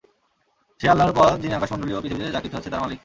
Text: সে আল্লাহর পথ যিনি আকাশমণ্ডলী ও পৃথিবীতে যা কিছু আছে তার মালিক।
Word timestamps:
সে 0.79 0.85
আল্লাহর 0.89 1.13
পথ 1.15 1.31
যিনি 1.41 1.53
আকাশমণ্ডলী 1.55 1.93
ও 1.93 2.01
পৃথিবীতে 2.03 2.33
যা 2.35 2.41
কিছু 2.41 2.55
আছে 2.57 2.69
তার 2.69 2.81
মালিক। 2.81 2.99